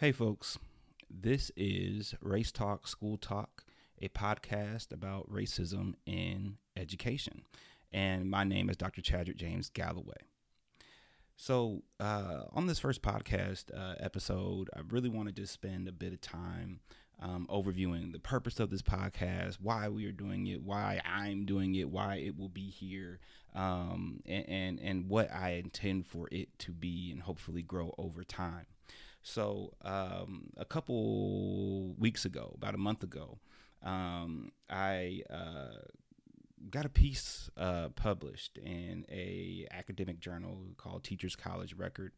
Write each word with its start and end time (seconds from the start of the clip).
Hey, 0.00 0.12
folks. 0.12 0.60
This 1.10 1.50
is 1.56 2.14
Race 2.20 2.52
Talk 2.52 2.86
School 2.86 3.16
Talk, 3.16 3.64
a 4.00 4.06
podcast 4.06 4.92
about 4.92 5.28
racism 5.28 5.94
in 6.06 6.58
education. 6.76 7.42
And 7.92 8.30
my 8.30 8.44
name 8.44 8.70
is 8.70 8.76
Dr. 8.76 9.02
Chadrick 9.02 9.34
James 9.34 9.70
Galloway. 9.70 10.20
So, 11.34 11.82
uh, 11.98 12.42
on 12.52 12.68
this 12.68 12.78
first 12.78 13.02
podcast 13.02 13.76
uh, 13.76 13.96
episode, 13.98 14.70
I 14.72 14.82
really 14.88 15.08
wanted 15.08 15.34
to 15.34 15.48
spend 15.48 15.88
a 15.88 15.92
bit 15.92 16.12
of 16.12 16.20
time 16.20 16.78
um, 17.20 17.48
overviewing 17.50 18.12
the 18.12 18.20
purpose 18.20 18.60
of 18.60 18.70
this 18.70 18.82
podcast, 18.82 19.56
why 19.60 19.88
we 19.88 20.06
are 20.06 20.12
doing 20.12 20.46
it, 20.46 20.62
why 20.62 21.00
I'm 21.04 21.44
doing 21.44 21.74
it, 21.74 21.90
why 21.90 22.18
it 22.18 22.38
will 22.38 22.48
be 22.48 22.70
here, 22.70 23.18
um, 23.52 24.20
and, 24.24 24.48
and, 24.48 24.78
and 24.78 25.08
what 25.08 25.28
I 25.32 25.54
intend 25.54 26.06
for 26.06 26.28
it 26.30 26.56
to 26.60 26.70
be 26.70 27.10
and 27.10 27.20
hopefully 27.20 27.62
grow 27.62 27.96
over 27.98 28.22
time. 28.22 28.66
So, 29.28 29.74
um, 29.82 30.48
a 30.56 30.64
couple 30.64 31.92
weeks 31.98 32.24
ago, 32.24 32.54
about 32.56 32.74
a 32.74 32.78
month 32.78 33.02
ago, 33.02 33.38
um, 33.82 34.52
I 34.70 35.20
uh, 35.28 35.82
got 36.70 36.86
a 36.86 36.88
piece 36.88 37.50
uh, 37.58 37.90
published 37.90 38.56
in 38.56 39.04
a 39.12 39.66
academic 39.70 40.18
journal 40.18 40.68
called 40.78 41.04
Teachers 41.04 41.36
College 41.36 41.74
Record, 41.74 42.12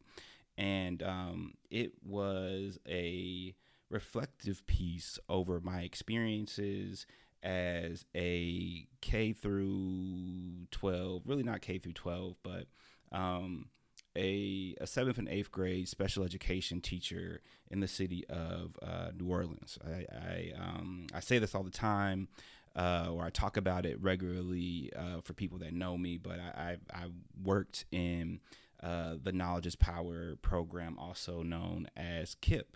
and 0.57 1.03
um, 1.03 1.55
it 1.69 1.91
was 2.01 2.79
a 2.87 3.55
reflective 3.89 4.65
piece 4.65 5.19
over 5.27 5.59
my 5.59 5.81
experiences 5.81 7.05
as 7.43 8.05
a 8.15 8.87
K 9.01 9.33
through 9.33 10.65
12, 10.71 11.23
really 11.25 11.43
not 11.43 11.59
K 11.59 11.77
through 11.77 11.91
12, 11.91 12.37
but 12.41 12.67
um, 13.11 13.65
a, 14.15 14.75
a 14.79 14.87
seventh 14.87 15.17
and 15.17 15.29
eighth 15.29 15.51
grade 15.51 15.87
special 15.87 16.23
education 16.23 16.81
teacher 16.81 17.41
in 17.69 17.79
the 17.79 17.87
city 17.87 18.25
of 18.29 18.75
uh, 18.81 19.11
New 19.17 19.29
Orleans. 19.29 19.77
I 19.85 20.05
I, 20.11 20.51
um, 20.57 21.07
I, 21.13 21.19
say 21.19 21.39
this 21.39 21.55
all 21.55 21.63
the 21.63 21.69
time, 21.69 22.27
uh, 22.75 23.07
or 23.11 23.23
I 23.23 23.29
talk 23.29 23.57
about 23.57 23.85
it 23.85 24.01
regularly 24.01 24.91
uh, 24.95 25.21
for 25.21 25.33
people 25.33 25.57
that 25.59 25.73
know 25.73 25.97
me. 25.97 26.17
But 26.17 26.39
I 26.39 26.77
I, 26.93 27.03
I 27.03 27.05
worked 27.41 27.85
in 27.91 28.41
uh, 28.83 29.15
the 29.21 29.31
Knowledge 29.31 29.67
is 29.67 29.75
Power 29.75 30.35
program, 30.41 30.97
also 30.99 31.43
known 31.43 31.87
as 31.95 32.35
KIPP, 32.35 32.75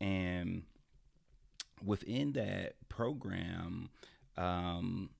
and 0.00 0.64
within 1.84 2.32
that 2.32 2.74
program, 2.88 3.90
um, 4.36 5.10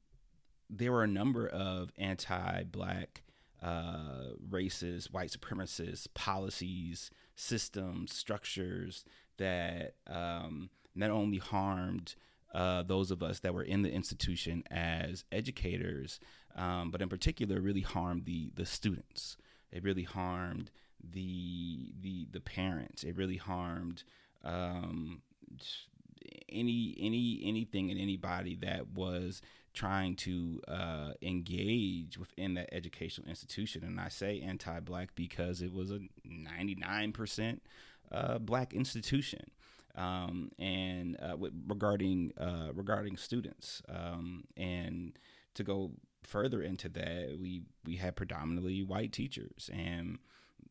there 0.71 0.91
were 0.93 1.05
a 1.05 1.09
number 1.09 1.47
of 1.47 1.91
anti-black 1.99 3.24
uh, 3.65 4.35
racist, 4.51 5.11
white 5.13 5.31
supremacist 5.31 6.09
policies, 6.13 7.11
systems, 7.35 8.15
structures 8.15 9.05
that 9.39 9.95
um, 10.07 10.69
not 10.95 11.11
only 11.11 11.39
harmed 11.39 12.15
uh, 12.53 12.83
those 12.83 13.11
of 13.11 13.23
us 13.23 13.41
that 13.41 13.55
were 13.55 13.63
in 13.63 13.83
the 13.83 13.91
institution 13.91 14.63
as 14.71 15.25
educators, 15.33 16.21
um, 16.57 16.91
but 16.91 17.01
in 17.01 17.09
particular, 17.09 17.61
really 17.61 17.81
harmed 17.81 18.27
the 18.27 18.51
the 18.55 18.67
students. 18.67 19.37
It 19.73 19.83
really 19.83 20.05
harmed 20.05 20.71
the 21.03 21.93
the 22.01 22.29
the 22.31 22.41
parents. 22.41 23.03
It 23.03 23.17
really 23.17 23.39
harmed 23.39 24.05
um, 24.45 25.23
any 26.49 26.95
any 27.01 27.43
anything 27.45 27.91
and 27.91 27.99
anybody 27.99 28.57
that 28.57 28.89
was 28.89 29.43
trying 29.75 30.15
to 30.15 30.61
uh, 30.69 31.11
engage 31.21 32.17
within 32.17 32.55
that 32.55 32.73
educational 32.73 33.29
institution. 33.29 33.83
And 33.85 34.01
I 34.01 34.09
say 34.09 34.41
anti-black 34.41 35.15
because 35.15 35.61
it 35.61 35.73
was 35.73 35.91
a 35.91 36.01
99% 36.27 37.61
uh, 38.13 38.39
black 38.39 38.73
institution. 38.73 39.51
Um, 39.97 40.51
and 40.59 41.17
uh, 41.21 41.37
with, 41.37 41.53
regarding 41.69 42.33
uh, 42.37 42.71
regarding 42.75 43.17
students, 43.17 43.81
um, 43.89 44.43
and 44.57 45.17
to 45.55 45.63
go 45.63 45.93
further 46.25 46.63
into 46.63 46.89
that, 46.89 47.37
we 47.41 47.63
we 47.85 47.97
had 47.97 48.17
predominantly 48.17 48.83
white 48.83 49.13
teachers, 49.13 49.71
and 49.73 50.19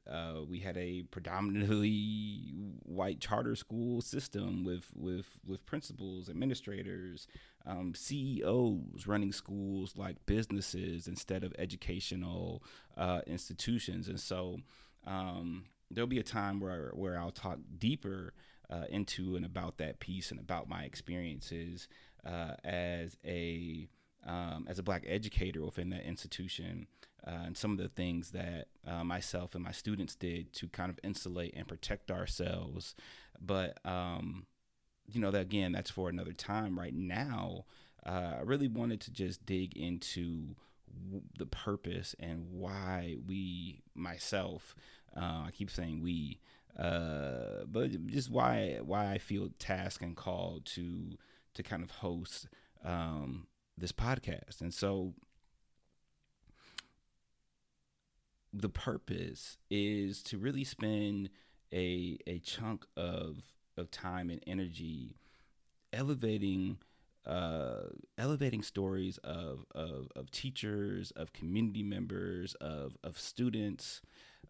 uh, 0.09 0.41
we 0.47 0.59
had 0.59 0.77
a 0.77 1.03
predominantly 1.11 2.53
white 2.83 3.19
charter 3.19 3.55
school 3.55 4.01
system 4.01 4.63
with 4.63 4.91
with 4.95 5.27
with 5.45 5.65
principals, 5.65 6.29
administrators, 6.29 7.27
um, 7.65 7.93
CEOs 7.95 9.07
running 9.07 9.31
schools 9.31 9.93
like 9.95 10.25
businesses 10.25 11.07
instead 11.07 11.43
of 11.43 11.53
educational 11.57 12.63
uh, 12.97 13.21
institutions, 13.27 14.07
and 14.07 14.19
so 14.19 14.57
um, 15.05 15.65
there'll 15.89 16.07
be 16.07 16.19
a 16.19 16.23
time 16.23 16.59
where 16.59 16.91
where 16.93 17.17
I'll 17.17 17.31
talk 17.31 17.59
deeper 17.77 18.33
uh, 18.69 18.85
into 18.89 19.35
and 19.35 19.45
about 19.45 19.77
that 19.77 19.99
piece 19.99 20.31
and 20.31 20.39
about 20.39 20.67
my 20.67 20.83
experiences 20.83 21.87
uh, 22.25 22.55
as 22.63 23.17
a 23.25 23.87
um, 24.25 24.65
as 24.69 24.79
a 24.79 24.83
black 24.83 25.03
educator 25.07 25.63
within 25.63 25.89
that 25.89 26.05
institution 26.05 26.87
uh, 27.25 27.43
and 27.45 27.57
some 27.57 27.71
of 27.71 27.77
the 27.77 27.87
things 27.87 28.31
that 28.31 28.67
uh, 28.87 29.03
myself 29.03 29.55
and 29.55 29.63
my 29.63 29.71
students 29.71 30.15
did 30.15 30.53
to 30.53 30.67
kind 30.67 30.89
of 30.89 30.99
insulate 31.03 31.53
and 31.55 31.67
protect 31.67 32.11
ourselves. 32.11 32.95
But, 33.39 33.77
um, 33.85 34.45
you 35.07 35.21
know, 35.21 35.31
that 35.31 35.41
again, 35.41 35.71
that's 35.71 35.91
for 35.91 36.09
another 36.09 36.33
time. 36.33 36.77
Right 36.77 36.93
now, 36.93 37.65
uh, 38.05 38.35
I 38.39 38.41
really 38.43 38.67
wanted 38.67 38.99
to 39.01 39.11
just 39.11 39.45
dig 39.45 39.77
into 39.77 40.55
w- 41.05 41.23
the 41.37 41.45
purpose 41.45 42.15
and 42.19 42.47
why 42.51 43.17
we, 43.25 43.81
myself, 43.95 44.75
uh, 45.15 45.45
I 45.47 45.49
keep 45.53 45.69
saying 45.69 46.01
we, 46.01 46.39
uh, 46.77 47.65
but 47.67 48.07
just 48.07 48.31
why 48.31 48.79
why 48.83 49.11
I 49.11 49.19
feel 49.19 49.49
tasked 49.59 50.01
and 50.01 50.15
called 50.15 50.65
to 50.67 51.17
to 51.53 51.63
kind 51.63 51.83
of 51.83 51.91
host 51.91 52.47
um, 52.83 53.45
this 53.77 53.91
podcast. 53.91 54.61
And 54.61 54.73
so 54.73 55.13
the 58.53 58.69
purpose 58.69 59.57
is 59.69 60.21
to 60.23 60.37
really 60.37 60.63
spend 60.63 61.29
a 61.73 62.17
a 62.27 62.39
chunk 62.39 62.85
of 62.95 63.37
of 63.77 63.89
time 63.89 64.29
and 64.29 64.43
energy 64.45 65.15
elevating 65.91 66.77
uh, 67.25 67.83
elevating 68.17 68.61
stories 68.61 69.17
of, 69.19 69.65
of, 69.73 70.09
of 70.15 70.29
teachers, 70.31 71.11
of 71.11 71.31
community 71.31 71.81
members, 71.81 72.53
of, 72.55 72.97
of 73.01 73.17
students 73.17 74.01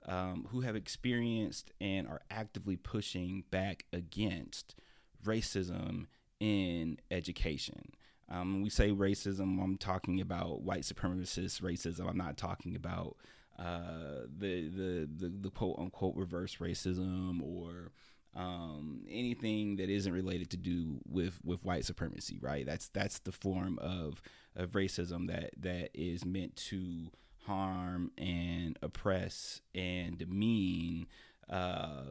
um, 0.07 0.47
who 0.49 0.61
have 0.61 0.75
experienced 0.75 1.71
and 1.79 2.07
are 2.07 2.21
actively 2.31 2.75
pushing 2.75 3.43
back 3.51 3.85
against 3.93 4.75
racism 5.23 6.07
in 6.39 6.97
education. 7.11 7.91
Um, 8.29 8.61
we 8.61 8.69
say 8.69 8.91
racism, 8.91 9.61
I'm 9.61 9.77
talking 9.77 10.21
about 10.21 10.61
white 10.61 10.81
supremacist 10.83 11.61
racism. 11.61 12.09
I'm 12.09 12.17
not 12.17 12.37
talking 12.37 12.75
about 12.75 13.17
uh, 13.59 14.25
the, 14.35 14.67
the, 14.69 15.09
the 15.15 15.33
the 15.41 15.49
quote 15.51 15.77
unquote 15.77 16.15
reverse 16.15 16.55
racism 16.55 17.41
or 17.43 17.91
um, 18.35 19.05
anything 19.09 19.75
that 19.75 19.89
isn't 19.89 20.11
related 20.11 20.49
to 20.51 20.57
do 20.57 20.99
with 21.07 21.39
with 21.43 21.63
white 21.63 21.85
supremacy. 21.85 22.39
Right. 22.41 22.65
That's 22.65 22.89
that's 22.89 23.19
the 23.19 23.31
form 23.31 23.77
of 23.79 24.21
of 24.55 24.71
racism 24.71 25.27
that 25.27 25.51
that 25.59 25.91
is 25.93 26.25
meant 26.25 26.55
to 26.55 27.11
harm 27.45 28.11
and 28.17 28.79
oppress 28.81 29.61
and 29.75 30.17
demean 30.17 31.07
uh, 31.49 32.03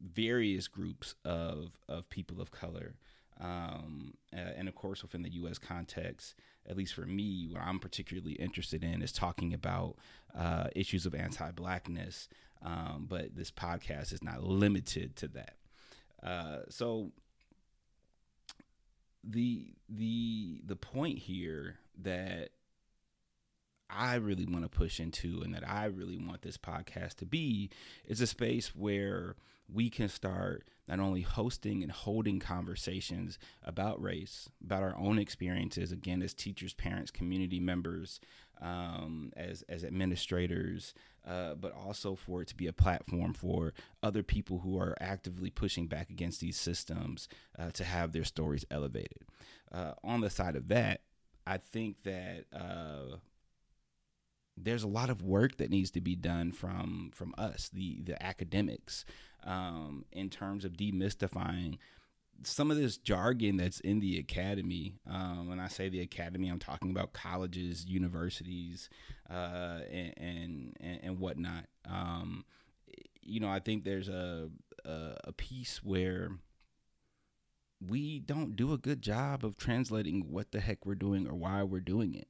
various 0.00 0.68
groups 0.68 1.14
of 1.24 1.72
of 1.88 2.08
people 2.10 2.40
of 2.40 2.50
color. 2.50 2.94
Um, 3.40 4.14
uh, 4.34 4.52
and 4.56 4.68
of 4.68 4.74
course, 4.74 5.02
within 5.02 5.22
the 5.22 5.30
U.S. 5.34 5.58
context, 5.58 6.34
at 6.68 6.76
least 6.76 6.94
for 6.94 7.06
me, 7.06 7.48
what 7.50 7.62
I'm 7.62 7.78
particularly 7.78 8.32
interested 8.32 8.82
in 8.82 9.02
is 9.02 9.12
talking 9.12 9.52
about 9.52 9.96
uh, 10.36 10.68
issues 10.74 11.06
of 11.06 11.14
anti-blackness. 11.14 12.28
Um, 12.62 13.06
but 13.08 13.36
this 13.36 13.50
podcast 13.50 14.12
is 14.12 14.24
not 14.24 14.42
limited 14.42 15.16
to 15.16 15.28
that. 15.28 15.56
Uh, 16.22 16.60
so 16.68 17.12
the 19.22 19.74
the 19.88 20.60
the 20.64 20.76
point 20.76 21.18
here 21.18 21.76
that 22.02 22.50
I 23.88 24.16
really 24.16 24.46
want 24.46 24.64
to 24.64 24.68
push 24.68 24.98
into 24.98 25.42
and 25.42 25.54
that 25.54 25.68
I 25.68 25.86
really 25.86 26.16
want 26.16 26.42
this 26.42 26.56
podcast 26.56 27.16
to 27.16 27.26
be 27.26 27.70
is 28.04 28.20
a 28.20 28.26
space 28.26 28.74
where 28.74 29.36
we 29.72 29.90
can 29.90 30.08
start 30.08 30.68
not 30.88 31.00
only 31.00 31.22
hosting 31.22 31.82
and 31.82 31.90
holding 31.90 32.38
conversations 32.38 33.38
about 33.62 34.00
race, 34.00 34.48
about 34.64 34.82
our 34.82 34.96
own 34.96 35.18
experiences, 35.18 35.90
again, 35.90 36.22
as 36.22 36.32
teachers, 36.32 36.74
parents, 36.74 37.10
community 37.10 37.58
members, 37.58 38.20
um, 38.60 39.32
as, 39.36 39.62
as 39.68 39.84
administrators, 39.84 40.94
uh, 41.26 41.54
but 41.54 41.72
also 41.72 42.14
for 42.14 42.42
it 42.42 42.48
to 42.48 42.54
be 42.54 42.66
a 42.66 42.72
platform 42.72 43.34
for 43.34 43.74
other 44.02 44.22
people 44.22 44.60
who 44.60 44.78
are 44.78 44.96
actively 45.00 45.50
pushing 45.50 45.88
back 45.88 46.08
against 46.08 46.40
these 46.40 46.56
systems 46.56 47.28
uh, 47.58 47.70
to 47.72 47.84
have 47.84 48.12
their 48.12 48.24
stories 48.24 48.64
elevated. 48.70 49.22
Uh, 49.72 49.92
on 50.04 50.20
the 50.20 50.30
side 50.30 50.54
of 50.54 50.68
that, 50.68 51.00
I 51.46 51.58
think 51.58 52.02
that 52.04 52.44
uh, 52.52 53.16
there's 54.56 54.82
a 54.82 54.88
lot 54.88 55.10
of 55.10 55.22
work 55.22 55.58
that 55.58 55.70
needs 55.70 55.90
to 55.92 56.00
be 56.00 56.16
done 56.16 56.50
from 56.50 57.10
from 57.14 57.34
us, 57.36 57.68
the 57.68 58.00
the 58.02 58.20
academics, 58.22 59.04
um, 59.46 60.04
in 60.12 60.28
terms 60.28 60.64
of 60.64 60.72
demystifying 60.72 61.78
some 62.42 62.70
of 62.70 62.76
this 62.76 62.98
jargon 62.98 63.56
that's 63.56 63.80
in 63.80 64.00
the 64.00 64.18
academy. 64.18 64.98
Um, 65.10 65.48
when 65.48 65.60
I 65.60 65.68
say 65.68 65.88
the 65.88 66.00
academy, 66.00 66.48
I'm 66.48 66.58
talking 66.58 66.90
about 66.90 67.12
colleges, 67.12 67.86
universities, 67.86 68.90
uh, 69.30 69.80
and, 69.90 70.76
and, 70.80 71.00
and 71.02 71.18
whatnot. 71.18 71.64
Um, 71.88 72.44
you 73.22 73.40
know, 73.40 73.48
I 73.48 73.60
think 73.60 73.84
there's 73.84 74.08
a, 74.08 74.50
a, 74.84 75.14
a 75.24 75.32
piece 75.32 75.82
where 75.82 76.30
we 77.86 78.20
don't 78.20 78.56
do 78.56 78.72
a 78.72 78.78
good 78.78 79.02
job 79.02 79.44
of 79.44 79.56
translating 79.56 80.30
what 80.30 80.52
the 80.52 80.60
heck 80.60 80.86
we're 80.86 80.94
doing 80.94 81.26
or 81.26 81.34
why 81.34 81.62
we're 81.62 81.80
doing 81.80 82.14
it. 82.14 82.28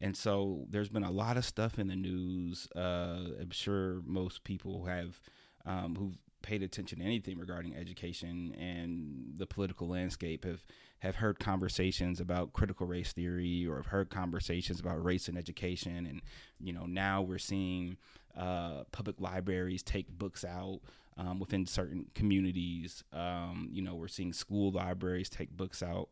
And 0.00 0.16
so 0.16 0.66
there's 0.68 0.88
been 0.88 1.04
a 1.04 1.12
lot 1.12 1.36
of 1.36 1.44
stuff 1.44 1.78
in 1.78 1.86
the 1.86 1.96
news. 1.96 2.66
Uh, 2.74 3.20
I'm 3.40 3.50
sure 3.52 4.02
most 4.04 4.42
people 4.42 4.86
have 4.86 5.20
um, 5.64 5.94
who've 5.96 6.18
paid 6.42 6.62
attention 6.62 6.98
to 6.98 7.04
anything 7.04 7.38
regarding 7.38 7.74
education 7.74 8.54
and 8.58 9.34
the 9.36 9.46
political 9.46 9.88
landscape 9.88 10.44
have 10.44 10.64
have 11.00 11.16
heard 11.16 11.40
conversations 11.40 12.20
about 12.20 12.52
critical 12.52 12.86
race 12.86 13.12
theory 13.12 13.66
or 13.66 13.76
have 13.76 13.86
heard 13.86 14.08
conversations 14.08 14.78
about 14.78 15.02
race 15.02 15.28
in 15.28 15.36
education. 15.36 16.06
And 16.06 16.22
you 16.60 16.72
know 16.72 16.86
now 16.86 17.22
we're 17.22 17.38
seeing 17.38 17.96
uh, 18.36 18.84
public 18.92 19.20
libraries 19.20 19.82
take 19.82 20.08
books 20.08 20.44
out 20.44 20.80
um, 21.16 21.40
within 21.40 21.66
certain 21.66 22.06
communities. 22.14 23.02
Um, 23.12 23.68
you 23.72 23.82
know 23.82 23.94
we're 23.94 24.08
seeing 24.08 24.32
school 24.32 24.70
libraries 24.70 25.28
take 25.28 25.50
books 25.56 25.82
out. 25.82 26.08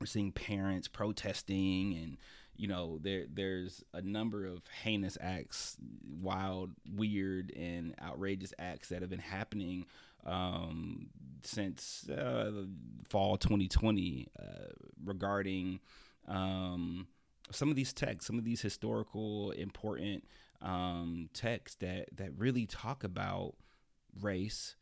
We're 0.00 0.06
seeing 0.06 0.32
parents 0.32 0.88
protesting 0.88 1.94
and 1.94 2.16
you 2.60 2.68
know 2.68 2.98
there 3.00 3.24
there's 3.32 3.82
a 3.94 4.02
number 4.02 4.44
of 4.44 4.60
heinous 4.82 5.16
acts 5.18 5.78
wild 6.20 6.70
weird 6.94 7.50
and 7.56 7.94
outrageous 8.02 8.52
acts 8.58 8.90
that 8.90 9.00
have 9.00 9.08
been 9.08 9.18
happening 9.18 9.86
um, 10.26 11.06
since 11.42 12.06
uh, 12.10 12.50
fall 13.08 13.38
2020 13.38 14.28
uh, 14.38 14.42
regarding 15.02 15.80
um, 16.28 17.06
some 17.50 17.70
of 17.70 17.76
these 17.76 17.94
texts 17.94 18.26
some 18.26 18.38
of 18.38 18.44
these 18.44 18.60
historical 18.60 19.52
important 19.52 20.22
um, 20.60 21.30
texts 21.32 21.78
that 21.80 22.08
that 22.14 22.36
really 22.36 22.66
talk 22.66 23.04
about 23.04 23.54
race 24.20 24.76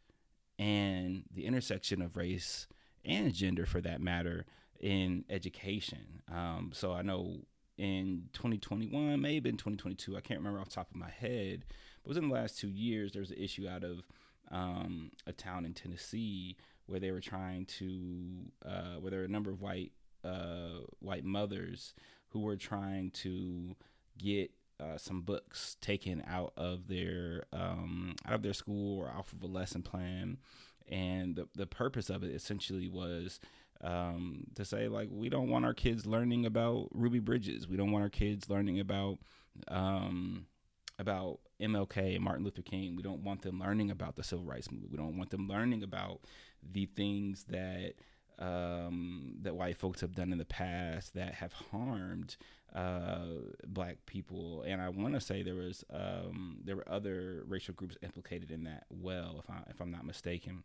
and 0.59 1.23
the 1.33 1.47
intersection 1.47 2.03
of 2.03 2.17
race 2.17 2.67
and 3.05 3.33
gender 3.33 3.65
for 3.65 3.81
that 3.81 4.01
matter 4.01 4.45
in 4.81 5.25
education. 5.31 6.23
Um, 6.33 6.71
so 6.73 6.93
I 6.93 7.03
know 7.03 7.43
in 7.79 8.25
2021, 8.33 9.21
maybe 9.21 9.49
in 9.49 9.57
2022. 9.57 10.17
I 10.17 10.21
can't 10.21 10.41
remember 10.41 10.61
off 10.61 10.69
the 10.69 10.75
top 10.75 10.91
of 10.91 10.97
my 10.97 11.11
head. 11.11 11.65
But 12.03 12.09
within 12.11 12.29
the 12.29 12.35
last 12.35 12.59
two 12.59 12.69
years, 12.69 13.13
there 13.13 13.23
was 13.23 13.31
an 13.31 13.39
issue 13.39 13.69
out 13.69 13.85
of 13.85 14.03
um, 14.51 15.13
a 15.27 15.33
town 15.33 15.65
in 15.65 15.75
Tennessee 15.75 16.57
where 16.87 17.01
they 17.01 17.13
were 17.13 17.21
trying 17.21 17.67
to, 17.67 18.51
uh, 18.67 18.97
where 19.01 19.11
there 19.11 19.21
were 19.21 19.27
a 19.27 19.31
number 19.31 19.51
of 19.51 19.61
white 19.61 19.93
uh, 20.25 20.81
white 20.99 21.25
mothers 21.25 21.95
who 22.31 22.41
were 22.41 22.57
trying 22.57 23.11
to 23.13 23.77
get 24.19 24.51
uh, 24.81 24.97
some 24.97 25.23
books 25.23 25.77
taken 25.81 26.23
out 26.27 26.53
of 26.57 26.89
their 26.89 27.45
um, 27.53 28.15
out 28.27 28.35
of 28.35 28.43
their 28.43 28.53
school 28.53 28.99
or 28.99 29.11
off 29.11 29.33
of 29.33 29.43
a 29.43 29.47
lesson 29.47 29.83
plan, 29.83 30.39
and 30.89 31.37
the 31.37 31.49
the 31.55 31.67
purpose 31.67 32.11
of 32.11 32.23
it 32.23 32.35
essentially 32.35 32.89
was 32.89 33.39
um, 33.83 34.45
to 34.55 34.65
say 34.65 34.89
like 34.89 35.09
we 35.11 35.29
don't 35.29 35.49
want 35.49 35.65
our 35.65 35.75
kids 35.75 36.07
learning 36.07 36.47
about 36.47 36.89
Ruby 36.93 37.21
Bridges. 37.21 37.69
We 37.69 37.77
don't 37.77 37.93
want 37.93 38.03
our 38.03 38.11
kids 38.11 38.49
learning 38.49 38.81
about 38.81 39.19
um, 39.69 40.47
about 40.99 41.39
MLK 41.61 42.17
and 42.17 42.25
Martin 42.25 42.45
Luther 42.45 42.63
King. 42.63 42.97
We 42.97 43.03
don't 43.03 43.23
want 43.23 43.43
them 43.43 43.61
learning 43.61 43.91
about 43.91 44.17
the 44.17 44.23
civil 44.25 44.45
rights 44.45 44.71
movement. 44.71 44.93
We 44.93 44.99
don't 44.99 45.17
want 45.17 45.31
them 45.31 45.49
learning 45.49 45.83
about 45.83 46.21
the 46.63 46.87
things 46.87 47.45
that 47.49 47.95
um, 48.39 49.35
that 49.43 49.55
white 49.55 49.77
folks 49.77 50.01
have 50.01 50.15
done 50.15 50.33
in 50.33 50.39
the 50.39 50.45
past 50.45 51.15
that 51.15 51.35
have 51.35 51.53
harmed 51.53 52.37
uh, 52.75 53.27
black 53.67 53.99
people. 54.07 54.63
And 54.67 54.81
I 54.81 54.89
want 54.89 55.15
to 55.15 55.21
say 55.21 55.43
there 55.43 55.55
was 55.55 55.85
um, 55.93 56.59
there 56.65 56.77
were 56.77 56.89
other 56.89 57.45
racial 57.47 57.75
groups 57.75 57.97
implicated 58.03 58.51
in 58.51 58.65
that. 58.65 58.85
Well, 58.91 59.43
if 59.43 59.51
I 59.51 59.63
if 59.71 59.81
I'm 59.81 59.91
not 59.91 60.05
mistaken. 60.05 60.65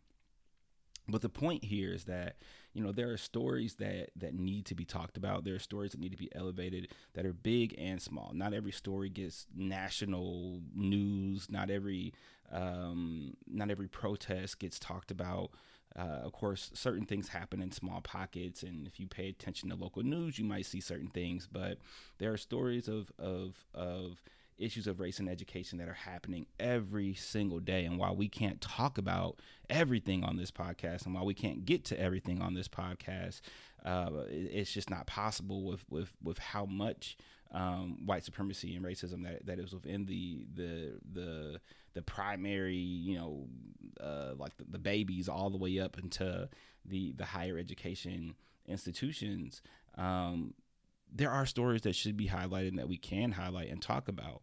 But 1.08 1.22
the 1.22 1.28
point 1.28 1.64
here 1.64 1.92
is 1.92 2.04
that 2.04 2.36
you 2.72 2.82
know 2.82 2.92
there 2.92 3.10
are 3.10 3.18
stories 3.18 3.74
that 3.74 4.10
that 4.16 4.34
need 4.34 4.66
to 4.66 4.74
be 4.74 4.84
talked 4.84 5.16
about. 5.16 5.44
There 5.44 5.54
are 5.54 5.60
stories 5.60 5.92
that 5.92 6.00
need 6.00 6.12
to 6.12 6.18
be 6.18 6.34
elevated 6.34 6.88
that 7.12 7.26
are 7.26 7.32
big 7.34 7.74
and 7.78 8.00
small. 8.00 8.32
Not 8.34 8.54
every 8.54 8.72
story 8.72 9.10
gets 9.10 9.46
national 9.54 10.60
news. 10.74 11.50
Not 11.50 11.70
every 11.70 12.14
um, 12.50 13.34
not 13.46 13.70
every 13.70 13.88
protest 13.88 14.58
gets 14.58 14.78
talked 14.78 15.10
about. 15.10 15.50
Uh, 15.96 16.20
of 16.24 16.32
course, 16.32 16.70
certain 16.74 17.06
things 17.06 17.28
happen 17.28 17.60
in 17.62 17.70
small 17.70 18.00
pockets, 18.00 18.62
and 18.64 18.86
if 18.86 18.98
you 18.98 19.06
pay 19.06 19.28
attention 19.28 19.68
to 19.68 19.76
local 19.76 20.02
news, 20.02 20.38
you 20.38 20.44
might 20.44 20.66
see 20.66 20.80
certain 20.80 21.08
things. 21.08 21.46
But 21.50 21.78
there 22.18 22.32
are 22.32 22.38
stories 22.38 22.88
of 22.88 23.12
of 23.18 23.64
of 23.74 24.22
issues 24.58 24.86
of 24.86 25.00
race 25.00 25.18
and 25.18 25.28
education 25.28 25.78
that 25.78 25.88
are 25.88 25.94
happening 25.94 26.46
every 26.58 27.14
single 27.14 27.60
day. 27.60 27.84
And 27.84 27.98
while 27.98 28.14
we 28.14 28.28
can't 28.28 28.60
talk 28.60 28.98
about 28.98 29.40
everything 29.68 30.24
on 30.24 30.36
this 30.36 30.50
podcast, 30.50 31.06
and 31.06 31.14
while 31.14 31.26
we 31.26 31.34
can't 31.34 31.64
get 31.64 31.84
to 31.86 32.00
everything 32.00 32.40
on 32.40 32.54
this 32.54 32.68
podcast, 32.68 33.40
uh, 33.84 34.10
it's 34.28 34.72
just 34.72 34.90
not 34.90 35.06
possible 35.06 35.64
with 35.64 35.84
with 35.90 36.10
with 36.22 36.38
how 36.38 36.64
much 36.64 37.16
um, 37.52 38.04
white 38.04 38.24
supremacy 38.24 38.74
and 38.74 38.84
racism 38.84 39.22
that 39.24 39.46
that 39.46 39.58
is 39.58 39.72
within 39.72 40.06
the 40.06 40.46
the 40.54 40.92
the 41.12 41.60
the 41.94 42.02
primary, 42.02 42.76
you 42.76 43.16
know, 43.16 43.46
uh, 44.00 44.34
like 44.36 44.56
the, 44.56 44.64
the 44.68 44.78
babies 44.78 45.28
all 45.28 45.50
the 45.50 45.56
way 45.58 45.78
up 45.78 45.98
into 45.98 46.48
the 46.84 47.12
the 47.12 47.24
higher 47.24 47.58
education 47.58 48.34
institutions. 48.66 49.62
Um, 49.96 50.54
there 51.14 51.30
are 51.30 51.46
stories 51.46 51.82
that 51.82 51.94
should 51.94 52.16
be 52.16 52.28
highlighted 52.28 52.68
and 52.68 52.78
that 52.78 52.88
we 52.88 52.96
can 52.98 53.32
highlight 53.32 53.70
and 53.70 53.80
talk 53.80 54.08
about. 54.08 54.42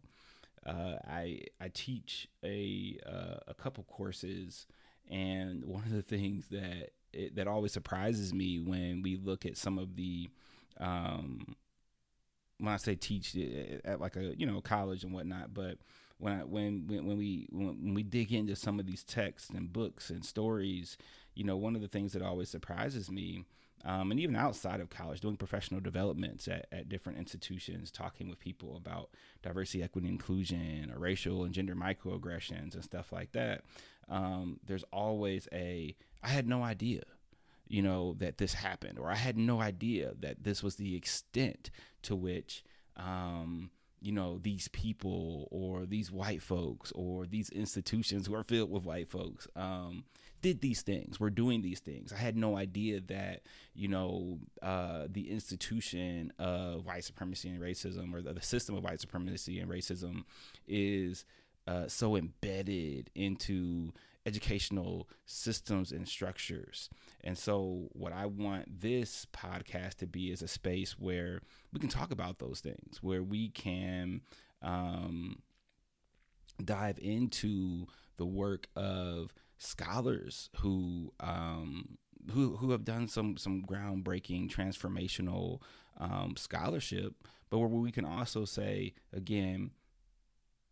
Uh, 0.64 0.96
I 1.06 1.42
I 1.60 1.68
teach 1.72 2.28
a 2.44 2.98
uh, 3.06 3.40
a 3.48 3.54
couple 3.54 3.84
courses, 3.84 4.66
and 5.10 5.64
one 5.64 5.84
of 5.84 5.92
the 5.92 6.02
things 6.02 6.48
that 6.48 6.90
it, 7.12 7.36
that 7.36 7.46
always 7.46 7.72
surprises 7.72 8.32
me 8.32 8.58
when 8.58 9.02
we 9.02 9.16
look 9.16 9.44
at 9.44 9.56
some 9.56 9.78
of 9.78 9.96
the 9.96 10.30
um, 10.80 11.56
when 12.58 12.72
I 12.72 12.76
say 12.76 12.94
teach 12.94 13.36
at 13.84 14.00
like 14.00 14.16
a 14.16 14.34
you 14.38 14.46
know 14.46 14.60
college 14.60 15.04
and 15.04 15.12
whatnot, 15.12 15.52
but 15.52 15.78
when 16.18 16.32
I, 16.32 16.44
when 16.44 16.86
when 16.86 17.06
when 17.06 17.18
we 17.18 17.48
when 17.50 17.94
we 17.94 18.04
dig 18.04 18.32
into 18.32 18.54
some 18.54 18.78
of 18.78 18.86
these 18.86 19.02
texts 19.02 19.50
and 19.50 19.72
books 19.72 20.10
and 20.10 20.24
stories, 20.24 20.96
you 21.34 21.44
know, 21.44 21.56
one 21.56 21.74
of 21.74 21.82
the 21.82 21.88
things 21.88 22.12
that 22.12 22.22
always 22.22 22.48
surprises 22.48 23.10
me 23.10 23.44
um, 23.84 24.10
and 24.10 24.20
even 24.20 24.36
outside 24.36 24.80
of 24.80 24.90
college, 24.90 25.20
doing 25.20 25.36
professional 25.36 25.80
developments 25.80 26.46
at, 26.46 26.66
at 26.70 26.88
different 26.88 27.18
institutions, 27.18 27.90
talking 27.90 28.28
with 28.28 28.38
people 28.38 28.76
about 28.76 29.10
diversity, 29.42 29.82
equity, 29.82 30.08
inclusion, 30.08 30.92
or 30.94 30.98
racial 30.98 31.44
and 31.44 31.52
gender 31.52 31.74
microaggressions 31.74 32.74
and 32.74 32.84
stuff 32.84 33.12
like 33.12 33.32
that. 33.32 33.62
Um, 34.08 34.60
there's 34.64 34.84
always 34.92 35.48
a, 35.52 35.96
I 36.22 36.28
had 36.28 36.46
no 36.46 36.62
idea, 36.62 37.02
you 37.66 37.82
know, 37.82 38.14
that 38.18 38.38
this 38.38 38.54
happened, 38.54 38.98
or 38.98 39.10
I 39.10 39.16
had 39.16 39.36
no 39.36 39.60
idea 39.60 40.12
that 40.20 40.44
this 40.44 40.62
was 40.62 40.76
the 40.76 40.94
extent 40.94 41.70
to 42.02 42.14
which, 42.14 42.64
um, 42.96 43.70
you 44.00 44.12
know, 44.12 44.38
these 44.38 44.68
people 44.68 45.48
or 45.50 45.86
these 45.86 46.10
white 46.10 46.42
folks 46.42 46.92
or 46.92 47.26
these 47.26 47.48
institutions 47.50 48.26
who 48.26 48.34
are 48.34 48.42
filled 48.44 48.70
with 48.70 48.84
white 48.84 49.08
folks 49.08 49.48
um, 49.56 50.04
did 50.42 50.60
these 50.60 50.82
things, 50.82 51.18
were 51.18 51.30
doing 51.30 51.62
these 51.62 51.80
things. 51.80 52.12
I 52.12 52.16
had 52.16 52.36
no 52.36 52.56
idea 52.56 53.00
that, 53.00 53.42
you 53.74 53.88
know, 53.88 54.40
uh, 54.60 55.06
the 55.08 55.30
institution 55.30 56.32
of 56.38 56.84
white 56.84 57.04
supremacy 57.04 57.48
and 57.48 57.60
racism 57.60 58.12
or 58.12 58.20
the, 58.20 58.34
the 58.34 58.42
system 58.42 58.76
of 58.76 58.84
white 58.84 59.00
supremacy 59.00 59.60
and 59.60 59.70
racism 59.70 60.24
is 60.66 61.24
uh, 61.66 61.86
so 61.86 62.16
embedded 62.16 63.10
into 63.14 63.92
educational 64.26 65.08
systems 65.26 65.92
and 65.92 66.06
structures. 66.06 66.90
And 67.22 67.38
so, 67.38 67.88
what 67.92 68.12
I 68.12 68.26
want 68.26 68.80
this 68.80 69.26
podcast 69.32 69.96
to 69.96 70.06
be 70.06 70.30
is 70.30 70.42
a 70.42 70.48
space 70.48 70.98
where 70.98 71.40
we 71.72 71.80
can 71.80 71.88
talk 71.88 72.12
about 72.12 72.38
those 72.38 72.60
things, 72.60 72.98
where 73.00 73.22
we 73.22 73.48
can 73.48 74.22
um, 74.60 75.40
dive 76.64 76.98
into 77.00 77.86
the 78.16 78.26
work 78.26 78.66
of 78.76 79.32
scholars 79.62 80.50
who 80.58 81.12
um, 81.20 81.98
who 82.30 82.56
who 82.56 82.70
have 82.70 82.84
done 82.84 83.08
some 83.08 83.36
some 83.36 83.62
groundbreaking 83.62 84.50
transformational 84.50 85.60
um, 85.98 86.34
scholarship, 86.36 87.14
but 87.50 87.58
where 87.58 87.68
we 87.68 87.92
can 87.92 88.04
also 88.04 88.44
say 88.44 88.94
again, 89.12 89.70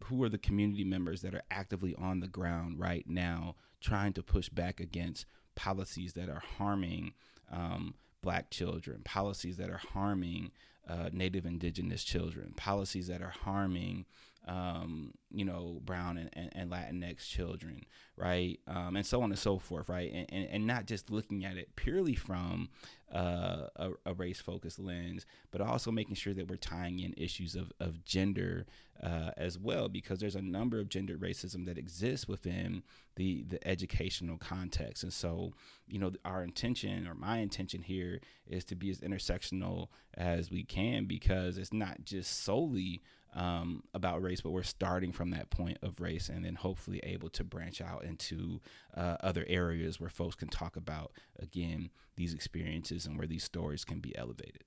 who 0.05 0.23
are 0.23 0.29
the 0.29 0.39
community 0.39 0.85
members 0.85 1.23
that 1.23 1.35
are 1.35 1.43
actively 1.51 1.95
on 1.97 2.21
the 2.21 2.29
ground 2.29 2.79
right 2.79 3.09
now 3.09 3.57
trying 3.81 4.13
to 4.13 4.23
push 4.23 4.49
back 4.49 4.81
against 4.81 5.27
policies 5.55 6.13
that 6.15 6.29
are 6.29 6.43
harming 6.59 7.13
um, 7.51 7.95
black 8.23 8.51
children, 8.51 9.03
policies 9.05 9.57
that 9.57 9.71
are 9.71 9.81
harming 9.93 10.51
uh, 10.89 11.09
Native 11.13 11.47
Indigenous 11.47 12.03
children, 12.03 12.53
policies 12.57 13.07
that 13.09 13.23
are 13.23 13.35
harming 13.45 14.05
um, 14.47 15.13
you 15.31 15.45
know, 15.45 15.81
brown 15.85 16.17
and, 16.17 16.31
and, 16.33 16.51
and, 16.55 16.71
Latinx 16.71 17.29
children, 17.29 17.85
right? 18.17 18.59
Um, 18.67 18.97
and 18.97 19.05
so 19.05 19.23
on 19.23 19.31
and 19.31 19.39
so 19.39 19.59
forth, 19.59 19.89
right? 19.89 20.11
And, 20.13 20.27
and, 20.31 20.49
and 20.51 20.67
not 20.67 20.87
just 20.87 21.11
looking 21.11 21.45
at 21.45 21.57
it 21.57 21.77
purely 21.77 22.15
from 22.15 22.71
uh, 23.15 23.67
a, 23.77 23.91
a 24.07 24.15
race 24.15 24.41
focused 24.41 24.79
lens, 24.79 25.27
but 25.51 25.61
also 25.61 25.91
making 25.91 26.15
sure 26.15 26.33
that 26.33 26.49
we're 26.49 26.57
tying 26.57 27.01
in 27.01 27.13
issues 27.17 27.55
of, 27.55 27.71
of 27.81 28.05
gender 28.05 28.67
uh, 29.03 29.31
as 29.37 29.59
well, 29.59 29.89
because 29.89 30.21
there's 30.21 30.37
a 30.37 30.43
number 30.43 30.81
of 30.81 30.89
gender 30.89 31.17
racism 31.17 31.67
that 31.67 31.79
exists 31.79 32.27
within 32.27 32.83
the, 33.17 33.43
the 33.43 33.67
educational 33.69 34.39
context. 34.39 35.03
And 35.03 35.13
so, 35.13 35.53
you 35.87 35.99
know, 35.99 36.13
our 36.25 36.43
intention 36.43 37.07
or 37.07 37.15
my 37.15 37.39
intention 37.39 37.83
here 37.83 38.21
is 38.47 38.65
to 38.67 38.75
be 38.75 38.91
as 38.91 39.01
intersectional 39.01 39.89
as 40.15 40.51
we 40.51 40.65
can 40.65 41.05
because 41.05 41.59
it's 41.59 41.73
not 41.73 42.05
just 42.05 42.43
solely 42.43 43.03
um, 43.35 43.85
about 43.95 44.23
race, 44.23 44.41
but 44.41 44.51
we're 44.51 44.63
starting 44.63 45.13
from 45.13 45.31
that 45.31 45.51
point 45.51 45.79
of 45.83 46.01
race 46.01 46.29
and 46.29 46.45
then 46.45 46.55
hopefully 46.55 47.01
able 47.03 47.29
to 47.31 47.45
branch 47.45 47.81
out 47.81 48.05
into 48.05 48.61
uh, 48.97 49.17
other 49.21 49.45
areas 49.49 50.01
where 50.01 50.11
folks 50.11 50.35
can 50.35 50.49
talk 50.49 50.77
about, 50.77 51.13
again, 51.39 51.91
these 52.17 52.35
experiences 52.35 53.07
and 53.07 53.17
where 53.17 53.27
these 53.27 53.45
stories 53.45 53.85
can 53.85 54.01
be 54.01 54.17
elevated. 54.17 54.65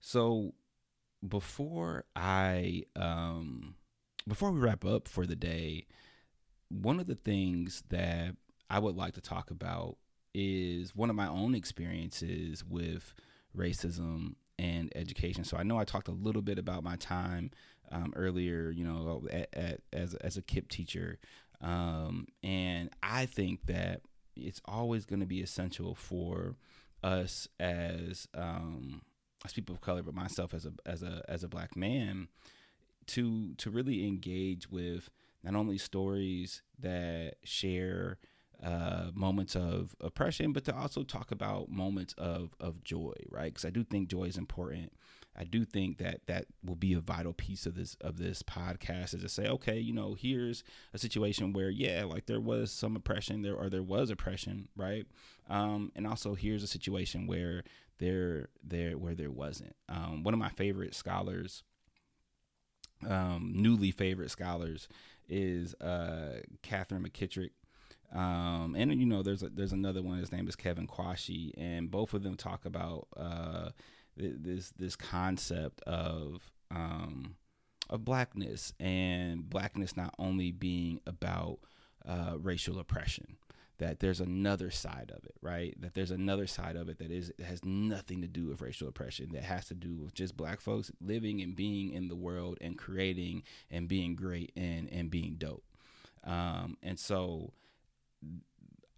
So 0.00 0.52
before 1.26 2.04
I, 2.14 2.82
um, 2.94 3.76
before 4.28 4.52
we 4.52 4.60
wrap 4.60 4.84
up 4.84 5.08
for 5.08 5.26
the 5.26 5.36
day, 5.36 5.86
one 6.68 7.00
of 7.00 7.06
the 7.06 7.14
things 7.14 7.82
that 7.88 8.36
I 8.68 8.78
would 8.78 8.96
like 8.96 9.14
to 9.14 9.20
talk 9.20 9.50
about 9.50 9.96
is 10.34 10.94
one 10.94 11.10
of 11.10 11.16
my 11.16 11.28
own 11.28 11.54
experiences 11.54 12.64
with 12.64 13.14
racism 13.56 14.34
and 14.58 14.92
education. 14.94 15.44
So 15.44 15.56
I 15.56 15.62
know 15.62 15.78
I 15.78 15.84
talked 15.84 16.08
a 16.08 16.12
little 16.12 16.42
bit 16.42 16.58
about 16.58 16.84
my 16.84 16.96
time 16.96 17.50
um, 17.90 18.12
earlier, 18.16 18.70
you 18.70 18.84
know, 18.84 19.26
at, 19.30 19.48
at, 19.52 19.80
as 19.92 20.14
as 20.14 20.36
a 20.36 20.42
KIPP 20.42 20.68
teacher, 20.68 21.18
um, 21.60 22.26
and 22.42 22.90
I 23.02 23.26
think 23.26 23.66
that 23.66 24.00
it's 24.36 24.60
always 24.64 25.04
going 25.04 25.20
to 25.20 25.26
be 25.26 25.40
essential 25.40 25.94
for 25.94 26.56
us 27.02 27.46
as 27.60 28.26
um, 28.34 29.02
as 29.44 29.52
people 29.52 29.74
of 29.74 29.80
color, 29.80 30.02
but 30.02 30.14
myself 30.14 30.54
as 30.54 30.66
a 30.66 30.72
as 30.86 31.02
a 31.02 31.22
as 31.28 31.44
a 31.44 31.48
black 31.48 31.76
man, 31.76 32.28
to 33.08 33.54
to 33.54 33.70
really 33.70 34.06
engage 34.06 34.70
with 34.70 35.10
not 35.42 35.54
only 35.54 35.78
stories 35.78 36.62
that 36.80 37.34
share 37.44 38.18
uh, 38.64 39.10
moments 39.14 39.54
of 39.54 39.94
oppression, 40.00 40.52
but 40.52 40.64
to 40.64 40.74
also 40.74 41.02
talk 41.02 41.30
about 41.30 41.70
moments 41.70 42.14
of 42.16 42.54
of 42.60 42.82
joy, 42.82 43.14
right? 43.30 43.52
Because 43.52 43.64
I 43.64 43.70
do 43.70 43.84
think 43.84 44.08
joy 44.08 44.24
is 44.24 44.38
important. 44.38 44.92
I 45.36 45.44
do 45.44 45.64
think 45.64 45.98
that 45.98 46.20
that 46.26 46.46
will 46.64 46.76
be 46.76 46.92
a 46.94 47.00
vital 47.00 47.32
piece 47.32 47.66
of 47.66 47.74
this 47.74 47.96
of 48.00 48.18
this 48.18 48.42
podcast 48.42 49.14
is 49.14 49.22
to 49.22 49.28
say, 49.28 49.48
okay, 49.48 49.78
you 49.78 49.92
know, 49.92 50.14
here's 50.14 50.62
a 50.92 50.98
situation 50.98 51.52
where 51.52 51.70
yeah, 51.70 52.04
like 52.04 52.26
there 52.26 52.40
was 52.40 52.70
some 52.70 52.96
oppression 52.96 53.42
there 53.42 53.54
or 53.54 53.68
there 53.68 53.82
was 53.82 54.10
oppression, 54.10 54.68
right? 54.76 55.06
Um, 55.50 55.92
and 55.94 56.06
also 56.06 56.34
here's 56.34 56.62
a 56.62 56.68
situation 56.68 57.26
where 57.26 57.64
there 57.98 58.48
there 58.62 58.96
where 58.96 59.14
there 59.14 59.30
wasn't. 59.30 59.74
Um, 59.88 60.22
one 60.22 60.34
of 60.34 60.40
my 60.40 60.50
favorite 60.50 60.94
scholars, 60.94 61.64
um, 63.08 63.52
newly 63.54 63.90
favorite 63.90 64.30
scholars, 64.30 64.88
is 65.28 65.74
uh, 65.80 66.40
Katherine 66.62 67.02
McKittrick. 67.02 67.50
Um, 68.14 68.76
and 68.78 68.98
you 69.00 69.06
know, 69.06 69.22
there's 69.22 69.42
a, 69.42 69.48
there's 69.48 69.72
another 69.72 70.02
one. 70.02 70.18
His 70.18 70.32
name 70.32 70.46
is 70.46 70.54
Kevin 70.56 70.86
Quashie, 70.86 71.52
and 71.56 71.90
both 71.90 72.14
of 72.14 72.22
them 72.22 72.36
talk 72.36 72.64
about 72.64 73.08
uh, 73.16 73.70
th- 74.18 74.36
this 74.38 74.72
this 74.78 74.94
concept 74.94 75.80
of 75.82 76.52
um, 76.70 77.34
of 77.90 78.04
blackness 78.04 78.72
and 78.78 79.48
blackness 79.48 79.96
not 79.96 80.14
only 80.18 80.52
being 80.52 81.00
about 81.06 81.58
uh, 82.06 82.34
racial 82.38 82.78
oppression, 82.78 83.36
that 83.78 83.98
there's 83.98 84.20
another 84.20 84.70
side 84.70 85.12
of 85.14 85.24
it, 85.24 85.34
right? 85.42 85.74
That 85.80 85.94
there's 85.94 86.12
another 86.12 86.46
side 86.46 86.76
of 86.76 86.88
it 86.88 86.98
that 86.98 87.10
is 87.10 87.32
has 87.44 87.64
nothing 87.64 88.20
to 88.20 88.28
do 88.28 88.46
with 88.46 88.62
racial 88.62 88.86
oppression. 88.86 89.30
That 89.32 89.42
has 89.42 89.66
to 89.66 89.74
do 89.74 89.96
with 89.96 90.14
just 90.14 90.36
black 90.36 90.60
folks 90.60 90.92
living 91.00 91.40
and 91.40 91.56
being 91.56 91.92
in 91.92 92.06
the 92.06 92.14
world 92.14 92.58
and 92.60 92.78
creating 92.78 93.42
and 93.72 93.88
being 93.88 94.14
great 94.14 94.52
and 94.56 94.88
and 94.92 95.10
being 95.10 95.34
dope. 95.36 95.64
Um, 96.22 96.76
and 96.82 96.98
so 96.98 97.52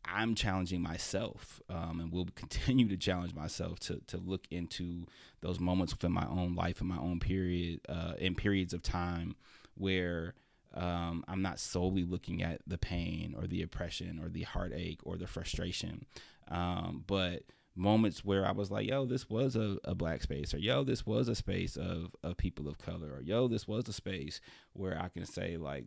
I'm 0.04 0.34
challenging 0.34 0.82
myself 0.82 1.60
um, 1.68 2.00
and 2.00 2.12
will 2.12 2.28
continue 2.34 2.88
to 2.88 2.96
challenge 2.96 3.34
myself 3.34 3.78
to 3.80 4.00
to 4.06 4.18
look 4.18 4.46
into 4.50 5.06
those 5.40 5.60
moments 5.60 5.92
within 5.92 6.12
my 6.12 6.26
own 6.26 6.54
life 6.54 6.80
and 6.80 6.88
my 6.88 6.98
own 6.98 7.20
period 7.20 7.80
uh, 7.88 8.12
in 8.18 8.34
periods 8.34 8.72
of 8.72 8.82
time 8.82 9.34
where 9.74 10.34
um, 10.74 11.24
I'm 11.26 11.42
not 11.42 11.58
solely 11.58 12.04
looking 12.04 12.42
at 12.42 12.60
the 12.66 12.78
pain 12.78 13.34
or 13.36 13.46
the 13.46 13.62
oppression 13.62 14.20
or 14.22 14.28
the 14.28 14.42
heartache 14.42 15.00
or 15.04 15.16
the 15.16 15.26
frustration, 15.26 16.04
um, 16.48 17.04
but 17.06 17.44
moments 17.76 18.24
where 18.24 18.46
I 18.46 18.52
was 18.52 18.70
like, 18.70 18.88
yo, 18.88 19.04
this 19.04 19.28
was 19.28 19.54
a, 19.54 19.78
a 19.84 19.94
black 19.94 20.22
space, 20.22 20.54
or 20.54 20.58
yo, 20.58 20.82
this 20.82 21.06
was 21.06 21.28
a 21.28 21.34
space 21.34 21.76
of, 21.76 22.14
of 22.22 22.36
people 22.36 22.68
of 22.68 22.78
color, 22.78 23.12
or 23.14 23.22
yo, 23.22 23.48
this 23.48 23.68
was 23.68 23.88
a 23.88 23.92
space 23.92 24.40
where 24.72 24.98
I 25.00 25.08
can 25.08 25.26
say, 25.26 25.56
like, 25.56 25.84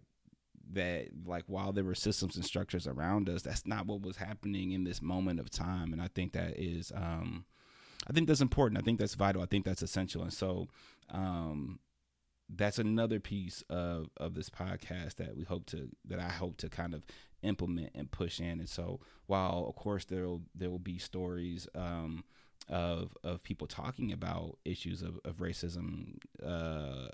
that 0.71 1.07
like 1.25 1.43
while 1.47 1.71
there 1.71 1.83
were 1.83 1.95
systems 1.95 2.35
and 2.35 2.45
structures 2.45 2.87
around 2.87 3.27
us 3.29 3.41
that's 3.41 3.65
not 3.65 3.87
what 3.87 4.01
was 4.01 4.17
happening 4.17 4.71
in 4.71 4.83
this 4.83 5.01
moment 5.01 5.39
of 5.39 5.49
time. 5.49 5.91
And 5.93 6.01
i 6.01 6.07
think 6.07 6.33
that 6.33 6.59
is 6.59 6.91
um 6.95 7.45
i 8.07 8.13
think 8.13 8.27
that's 8.27 8.41
important. 8.41 8.79
I 8.79 8.83
think 8.83 8.99
that's 8.99 9.15
vital. 9.15 9.41
I 9.41 9.45
think 9.45 9.65
that's 9.65 9.81
essential. 9.81 10.21
And 10.23 10.33
so 10.33 10.67
um 11.09 11.79
that's 12.55 12.79
another 12.79 13.19
piece 13.19 13.63
of 13.69 14.09
of 14.17 14.33
this 14.33 14.49
podcast 14.49 15.15
that 15.15 15.35
we 15.35 15.43
hope 15.43 15.67
to 15.67 15.87
that 16.05 16.19
i 16.19 16.29
hope 16.29 16.57
to 16.57 16.67
kind 16.67 16.93
of 16.95 17.03
implement 17.41 17.91
and 17.95 18.11
push 18.11 18.39
in. 18.39 18.59
And 18.59 18.69
so 18.69 18.99
while 19.27 19.65
of 19.67 19.75
course 19.75 20.05
there 20.05 20.27
will 20.27 20.41
there 20.55 20.69
will 20.69 20.79
be 20.79 20.97
stories 20.97 21.67
um 21.75 22.23
of 22.67 23.15
of 23.23 23.41
people 23.43 23.65
talking 23.67 24.11
about 24.11 24.57
issues 24.65 25.01
of, 25.01 25.19
of 25.25 25.37
racism 25.37 26.17
uh 26.45 27.07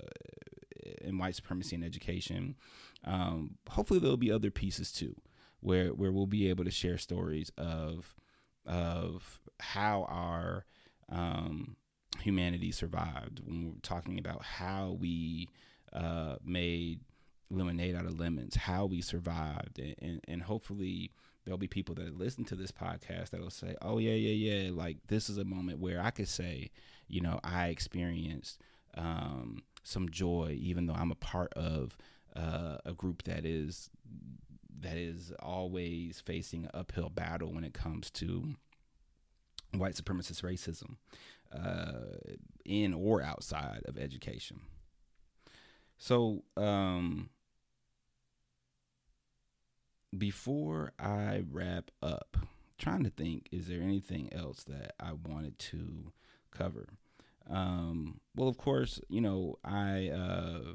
and 1.02 1.18
white 1.18 1.34
supremacy 1.34 1.76
in 1.76 1.82
education. 1.82 2.56
Um, 3.04 3.56
hopefully, 3.68 4.00
there'll 4.00 4.16
be 4.16 4.32
other 4.32 4.50
pieces 4.50 4.92
too, 4.92 5.14
where 5.60 5.88
where 5.88 6.12
we'll 6.12 6.26
be 6.26 6.48
able 6.48 6.64
to 6.64 6.70
share 6.70 6.98
stories 6.98 7.50
of 7.56 8.14
of 8.64 9.40
how 9.60 10.04
our 10.08 10.64
um, 11.10 11.76
humanity 12.20 12.72
survived. 12.72 13.40
When 13.44 13.66
we're 13.66 13.80
talking 13.82 14.18
about 14.18 14.42
how 14.42 14.96
we 14.98 15.48
uh, 15.92 16.36
made 16.44 17.00
lemonade 17.50 17.94
out 17.94 18.06
of 18.06 18.18
lemons, 18.18 18.56
how 18.56 18.86
we 18.86 19.00
survived, 19.00 19.78
and, 19.78 19.94
and, 20.00 20.20
and 20.26 20.42
hopefully 20.42 21.12
there'll 21.44 21.58
be 21.58 21.68
people 21.68 21.94
that 21.94 22.18
listen 22.18 22.44
to 22.44 22.56
this 22.56 22.72
podcast 22.72 23.30
that'll 23.30 23.50
say, 23.50 23.76
"Oh 23.80 23.98
yeah, 23.98 24.14
yeah, 24.14 24.52
yeah!" 24.52 24.70
Like 24.72 24.98
this 25.06 25.30
is 25.30 25.38
a 25.38 25.44
moment 25.44 25.78
where 25.78 26.00
I 26.00 26.10
could 26.10 26.28
say, 26.28 26.70
you 27.08 27.20
know, 27.20 27.40
I 27.44 27.68
experienced 27.68 28.60
um, 28.96 29.62
some 29.82 30.08
joy, 30.08 30.56
even 30.60 30.86
though 30.86 30.94
I'm 30.94 31.12
a 31.12 31.16
part 31.16 31.52
of 31.54 31.96
uh, 32.34 32.78
a 32.84 32.92
group 32.92 33.22
that 33.24 33.44
is 33.44 33.90
that 34.80 34.96
is 34.96 35.32
always 35.40 36.20
facing 36.20 36.64
an 36.64 36.70
uphill 36.74 37.08
battle 37.08 37.52
when 37.52 37.64
it 37.64 37.72
comes 37.72 38.10
to 38.10 38.54
white 39.74 39.94
supremacist 39.94 40.42
racism 40.42 40.96
uh, 41.52 42.32
in 42.64 42.92
or 42.94 43.22
outside 43.22 43.82
of 43.86 43.98
education. 43.98 44.60
So, 45.98 46.44
um, 46.56 47.30
before 50.16 50.92
I 50.98 51.42
wrap 51.50 51.90
up, 52.02 52.36
trying 52.78 53.04
to 53.04 53.10
think, 53.10 53.48
is 53.50 53.68
there 53.68 53.80
anything 53.80 54.32
else 54.32 54.62
that 54.64 54.94
I 55.00 55.12
wanted 55.12 55.58
to 55.58 56.12
cover? 56.50 56.88
Um, 57.50 58.20
well, 58.34 58.48
of 58.48 58.56
course, 58.56 59.00
you 59.08 59.20
know, 59.20 59.56
I 59.64 60.08
uh, 60.08 60.74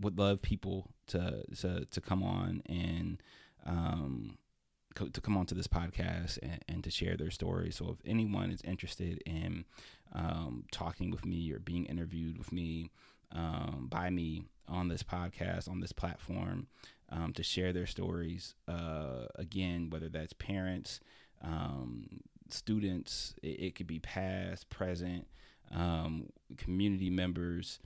would 0.00 0.18
love 0.18 0.42
people 0.42 0.90
to 1.08 1.44
to 1.60 1.84
to 1.86 2.00
come 2.00 2.22
on 2.22 2.62
and 2.66 3.22
um, 3.64 4.38
co- 4.94 5.08
to 5.08 5.20
come 5.20 5.36
on 5.36 5.46
to 5.46 5.54
this 5.54 5.66
podcast 5.66 6.38
and, 6.42 6.64
and, 6.68 6.84
to 6.84 6.90
share 6.90 7.16
their 7.16 7.30
stories. 7.30 7.76
So, 7.76 7.90
if 7.90 7.98
anyone 8.04 8.50
is 8.50 8.60
interested 8.62 9.22
in 9.26 9.64
um, 10.12 10.64
talking 10.72 11.10
with 11.10 11.24
me 11.24 11.52
or 11.52 11.58
being 11.58 11.86
interviewed 11.86 12.38
with 12.38 12.52
me 12.52 12.90
um, 13.32 13.88
by 13.90 14.10
me 14.10 14.44
on 14.68 14.88
this 14.88 15.02
podcast 15.02 15.68
on 15.68 15.80
this 15.80 15.92
platform 15.92 16.66
um, 17.10 17.32
to 17.34 17.42
share 17.42 17.72
their 17.72 17.86
stories, 17.86 18.54
uh, 18.68 19.26
again, 19.36 19.90
whether 19.90 20.08
that's 20.08 20.32
parents, 20.32 21.00
um, 21.42 22.06
students, 22.50 23.34
it, 23.42 23.60
it 23.60 23.74
could 23.74 23.86
be 23.86 24.00
past, 24.00 24.68
present 24.70 25.26
um, 25.72 26.28
community 26.56 27.10
members. 27.10 27.78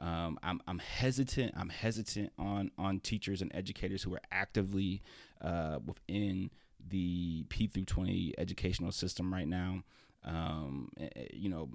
Um, 0.00 0.38
I'm, 0.42 0.60
I'm 0.68 0.78
hesitant. 0.78 1.54
I'm 1.56 1.68
hesitant 1.70 2.32
on 2.38 2.70
on 2.78 3.00
teachers 3.00 3.42
and 3.42 3.50
educators 3.54 4.02
who 4.02 4.14
are 4.14 4.20
actively 4.30 5.02
uh, 5.40 5.78
within 5.84 6.50
the 6.88 7.44
P 7.48 7.66
through 7.66 7.84
20 7.84 8.34
educational 8.38 8.92
system 8.92 9.32
right 9.34 9.48
now. 9.48 9.82
um, 10.24 10.90
eh, 10.98 11.08
eh, 11.16 11.26
you 11.32 11.48
know, 11.48 11.68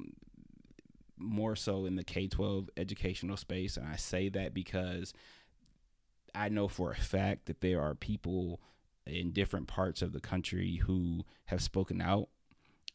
more 1.18 1.56
so 1.56 1.86
in 1.86 1.96
the 1.96 2.04
K 2.04 2.28
12 2.28 2.70
educational 2.78 3.38
space. 3.38 3.78
And 3.78 3.88
I 3.88 3.96
say 3.96 4.30
that 4.30 4.54
because 4.54 5.14
I 6.36 6.50
know 6.50 6.68
for 6.68 6.92
a 6.92 6.96
fact 6.96 7.46
that 7.46 7.62
there 7.62 7.82
are 7.82 7.96
people 7.96 8.62
in 9.06 9.32
different 9.32 9.68
parts 9.68 10.02
of 10.02 10.14
the 10.14 10.20
country 10.22 10.78
who 10.78 11.26
have 11.46 11.62
spoken 11.62 12.02
out, 12.02 12.30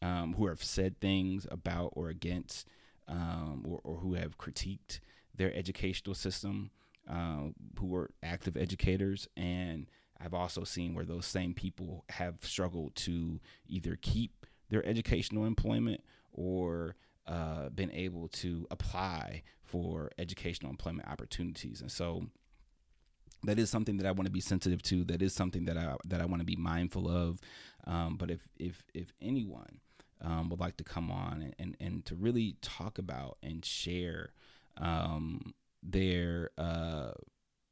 um, 0.01 0.33
who 0.37 0.47
have 0.47 0.63
said 0.63 0.99
things 0.99 1.47
about 1.51 1.91
or 1.93 2.09
against, 2.09 2.67
um, 3.07 3.65
or, 3.67 3.79
or, 3.83 3.97
who 3.97 4.13
have 4.13 4.37
critiqued 4.37 4.99
their 5.35 5.53
educational 5.55 6.15
system, 6.15 6.71
uh, 7.09 7.47
who 7.77 7.87
were 7.87 8.11
active 8.23 8.55
educators. 8.55 9.27
And 9.35 9.87
I've 10.19 10.33
also 10.33 10.63
seen 10.63 10.93
where 10.93 11.05
those 11.05 11.25
same 11.25 11.53
people 11.53 12.05
have 12.09 12.35
struggled 12.41 12.95
to 12.97 13.39
either 13.67 13.97
keep 14.01 14.45
their 14.69 14.85
educational 14.85 15.45
employment 15.45 16.01
or 16.31 16.95
uh, 17.27 17.69
been 17.69 17.91
able 17.91 18.27
to 18.27 18.67
apply 18.71 19.43
for 19.63 20.11
educational 20.17 20.71
employment 20.71 21.07
opportunities. 21.07 21.81
And 21.81 21.91
so 21.91 22.25
that 23.43 23.59
is 23.59 23.69
something 23.69 23.97
that 23.97 24.05
I 24.05 24.11
want 24.11 24.25
to 24.25 24.31
be 24.31 24.41
sensitive 24.41 24.81
to. 24.83 25.03
That 25.05 25.21
is 25.21 25.33
something 25.33 25.65
that 25.65 25.77
I 25.77 25.95
that 26.05 26.21
I 26.21 26.25
want 26.25 26.41
to 26.41 26.45
be 26.45 26.55
mindful 26.55 27.09
of. 27.09 27.39
Um, 27.85 28.17
but 28.17 28.29
if 28.31 28.47
if 28.57 28.83
if 28.93 29.13
anyone 29.21 29.79
um, 30.21 30.49
would 30.49 30.59
like 30.59 30.77
to 30.77 30.83
come 30.83 31.11
on 31.11 31.41
and, 31.41 31.55
and, 31.59 31.77
and 31.79 32.05
to 32.05 32.15
really 32.15 32.55
talk 32.61 32.97
about 32.97 33.37
and 33.41 33.63
share 33.63 34.33
um, 34.77 35.53
their 35.81 36.51
uh, 36.57 37.11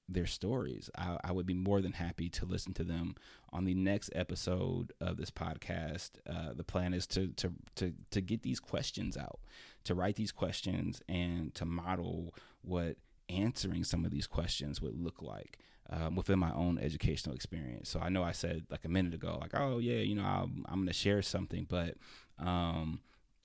their 0.10 0.26
stories. 0.26 0.90
I, 0.98 1.18
I, 1.24 1.32
would 1.34 1.46
be 1.46 1.54
more 1.54 1.82
than 1.82 1.92
happy 1.92 2.30
to 2.30 2.46
listen 2.46 2.74
to 2.76 2.84
them 2.86 3.16
on 3.52 3.66
the 3.66 3.74
next 3.74 4.10
episode 4.16 4.94
of 5.02 5.18
this 5.18 5.30
podcast. 5.30 6.12
Uh, 6.30 6.54
the 6.54 6.64
plan 6.64 6.94
is 6.94 7.06
to, 7.08 7.28
to 7.30 7.52
to 7.76 7.94
to 8.12 8.22
get 8.22 8.44
these 8.44 8.60
questions 8.60 9.18
out, 9.18 9.40
to 9.84 9.96
write 9.96 10.16
these 10.16 10.32
questions, 10.32 11.02
and 11.10 11.54
to 11.56 11.66
model 11.66 12.34
what 12.62 12.98
answering 13.30 13.84
some 13.84 14.06
of 14.06 14.12
these 14.12 14.28
questions 14.28 14.82
would 14.82 14.98
look 14.98 15.22
like 15.22 15.60
um, 15.90 16.16
within 16.16 16.40
my 16.40 16.52
own 16.54 16.78
educational 16.80 17.36
experience. 17.36 17.90
So 17.90 18.00
I 18.00 18.10
know 18.10 18.24
I 18.24 18.32
said 18.32 18.66
like 18.70 18.86
a 18.86 18.90
minute 18.90 19.14
ago, 19.14 19.38
like, 19.40 19.52
oh 19.54 19.80
yeah, 19.80 20.00
you 20.00 20.16
know, 20.16 20.24
I'm, 20.24 20.66
I'm 20.68 20.76
going 20.76 20.88
to 20.88 20.94
share 20.94 21.22
something, 21.22 21.66
but 21.70 21.96
um, 22.40 23.00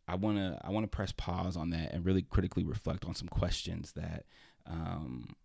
I 0.09 0.17
want 0.17 0.39
to 0.39 0.59
I 0.63 0.71
want 0.71 0.85
to 0.85 0.95
press 0.95 1.13
pause 1.13 1.57
on 1.57 1.71
that 1.71 1.93
and 1.93 2.05
really 2.05 2.23
critically 2.23 2.65
reflect 2.65 3.05
on 3.05 3.15
some 3.15 3.29
questions 3.29 3.93
that 3.93 4.25
um, 4.67 5.37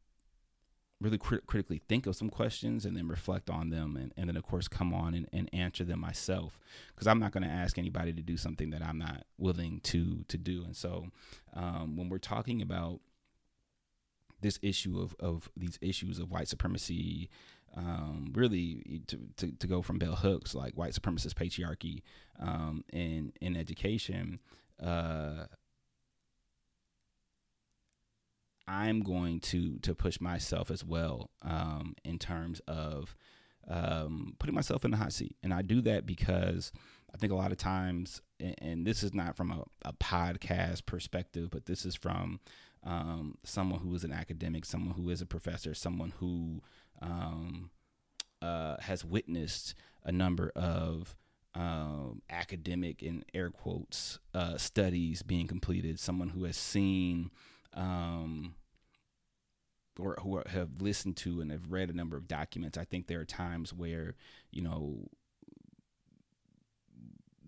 really 1.00 1.18
crit- 1.18 1.46
critically 1.46 1.82
think 1.88 2.08
of 2.08 2.16
some 2.16 2.30
questions 2.30 2.86
and 2.86 2.98
then 2.98 3.08
reflect 3.08 3.50
on 3.50 3.70
them 3.70 3.96
and, 3.96 4.13
and 4.18 4.30
then 4.30 4.36
of 4.36 4.44
course 4.44 4.68
come 4.68 4.94
on 4.94 5.13
and, 5.13 5.27
and 5.32 5.50
answer 5.54 5.84
them 5.84 6.00
myself 6.00 6.60
because 6.94 7.08
i'm 7.08 7.20
not 7.20 7.32
going 7.32 7.44
to 7.44 7.50
ask 7.50 7.77
anybody 7.77 8.12
to 8.12 8.22
do 8.22 8.36
something 8.36 8.72
that 8.72 8.82
i'm 8.82 8.98
not 8.98 9.24
willing 9.38 9.80
to 9.82 10.25
to 10.27 10.38
do 10.38 10.63
and 10.63 10.75
so 10.75 11.06
um, 11.54 11.96
when 11.96 12.10
we're 12.10 12.18
talking 12.18 12.62
about 12.62 13.00
this 14.41 14.60
issue 14.62 15.00
of, 15.00 15.15
of 15.20 15.50
these 15.56 15.77
issues 15.82 16.20
of 16.20 16.32
white 16.32 16.48
supremacy 16.48 17.29
um, 17.75 18.32
really 18.34 19.01
to, 19.08 19.20
to, 19.36 19.51
to, 19.51 19.67
go 19.67 19.82
from 19.82 20.00
bell 20.00 20.15
hooks 20.15 20.56
like 20.56 20.74
white 20.77 20.94
supremacist 20.94 21.34
patriarchy 21.34 22.01
um, 22.39 22.84
in 22.91 23.34
in 23.41 23.56
education 23.56 24.39
uh, 24.82 25.46
I'm 28.67 29.01
going 29.01 29.39
to 29.41 29.79
to 29.79 29.96
push 29.96 30.20
myself 30.20 30.70
as 30.70 30.84
well 30.84 31.29
um, 31.41 31.96
in 32.03 32.20
terms 32.20 32.62
of 32.67 33.15
um, 33.67 34.36
putting 34.39 34.56
myself 34.56 34.84
in 34.86 34.91
the 34.91 34.98
hot 34.98 35.13
seat, 35.13 35.36
and 35.41 35.53
I 35.53 35.62
do 35.62 35.82
that 35.82 36.06
because 36.06 36.72
I 37.13 37.17
think 37.17 37.32
a 37.32 37.36
lot 37.36 37.51
of 37.51 37.58
times, 37.58 38.22
and, 38.39 38.56
and 38.62 38.88
this 38.88 39.03
is 39.03 39.13
not 39.13 39.36
from 39.36 39.51
a, 39.51 39.63
a, 39.84 39.94
podcast 39.94 40.86
perspective, 40.86 41.50
but 41.50 41.65
this 41.65 41.86
is 41.86 41.96
from 41.96 42.39
um, 42.84 43.38
someone 43.44 43.79
who 43.79 43.94
is 43.96 44.03
an 44.03 44.12
academic, 44.12 44.65
someone 44.65 44.96
who 44.96 45.10
is 45.10 45.22
a 45.22 45.25
professor, 45.25 45.74
someone 45.74 46.13
who 46.20 46.62
um, 47.01 47.70
uh, 48.41 48.77
has 48.79 49.03
witnessed 49.03 49.75
a 50.03 50.12
number 50.12 50.51
of 50.56 51.15
um, 51.56 52.22
academic 52.29 53.02
in 53.02 53.23
air 53.34 53.50
quotes 53.50 54.19
uh, 54.34 54.58
studies 54.58 55.23
being 55.23 55.47
completed, 55.47 56.00
someone 56.00 56.30
who 56.30 56.43
has 56.43 56.58
seen 56.58 57.32
um, 57.73 58.54
or 60.00 60.17
who 60.21 60.41
have 60.47 60.82
listened 60.82 61.17
to 61.17 61.41
and 61.41 61.52
have 61.52 61.71
read 61.71 61.89
a 61.89 61.95
number 61.95 62.15
of 62.15 62.28
documents, 62.28 62.78
I 62.78 62.86
think 62.86 63.08
there 63.08 63.19
are 63.19 63.26
times 63.26 63.73
where, 63.73 64.15
you 64.52 64.62
know, 64.62 65.08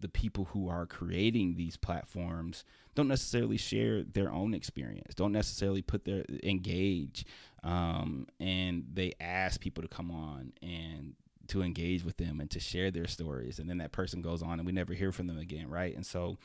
the 0.02 0.10
people 0.10 0.46
who 0.46 0.70
are 0.70 0.86
creating 0.86 1.56
these 1.56 1.78
platforms 1.78 2.64
don't 2.96 3.08
necessarily 3.08 3.58
share 3.58 4.04
their 4.04 4.32
own 4.32 4.54
experience, 4.54 5.16
don't 5.16 5.32
necessarily 5.32 5.82
put 5.82 6.06
their 6.06 6.26
engage, 6.44 7.26
um, 7.64 8.28
and 8.40 8.86
they 8.94 9.14
ask 9.20 9.60
people 9.60 9.82
to 9.82 9.90
come 9.90 10.12
on 10.12 10.54
and 10.62 11.14
to 11.48 11.64
engage 11.64 12.04
with 12.04 12.18
them 12.18 12.40
and 12.40 12.52
to 12.52 12.60
share 12.60 12.92
their 12.92 13.08
stories. 13.08 13.58
And 13.58 13.68
then 13.70 13.80
that 13.80 13.92
person 13.92 14.22
goes 14.22 14.44
on 14.44 14.60
and 14.60 14.66
we 14.66 14.72
never 14.72 14.94
hear 14.94 15.12
from 15.12 15.28
them 15.28 15.40
again 15.40 15.68
right? 15.70 15.96
And 15.96 16.06
so 16.06 16.38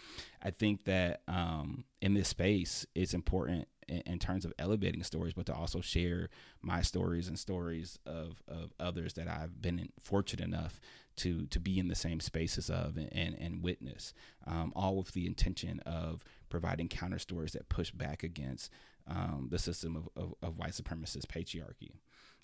i 0.44 0.50
think 0.50 0.84
that 0.84 1.22
um, 1.26 1.84
in 2.00 2.14
this 2.14 2.28
space 2.28 2.86
it's 2.94 3.14
important 3.14 3.66
in, 3.88 4.02
in, 4.06 4.18
terms 4.18 4.44
of 4.44 4.52
elevating 4.58 5.02
stories 5.02 5.32
but 5.34 5.46
to 5.46 5.54
also 5.54 5.80
share 5.80 6.28
my 6.62 6.82
stories 6.82 7.28
and 7.28 7.38
stories 7.38 7.98
of, 8.06 8.42
of 8.46 8.72
others 8.78 9.14
that 9.14 9.26
i've 9.26 9.60
been 9.60 9.88
fortunate 10.02 10.44
enough 10.44 10.80
to 11.16 11.46
to 11.46 11.60
be 11.60 11.78
in 11.78 11.88
the 11.88 11.94
same 11.94 12.20
spaces 12.20 12.70
of 12.70 12.96
and 12.96 13.36
and, 13.38 13.62
witness 13.62 14.12
um, 14.46 14.72
all 14.74 14.96
with 14.96 15.12
the 15.12 15.26
intention 15.26 15.80
of 15.80 16.24
providing 16.48 16.88
counter 16.88 17.18
stories 17.18 17.52
that 17.52 17.68
push 17.68 17.90
back 17.90 18.22
against 18.22 18.70
um, 19.06 19.48
the 19.50 19.58
system 19.58 19.96
of, 19.96 20.08
of, 20.16 20.34
of, 20.42 20.58
white 20.58 20.72
supremacist 20.72 21.26
patriarchy 21.26 21.92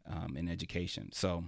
um, 0.06 0.36
in 0.36 0.48
education. 0.48 1.10
So 1.12 1.44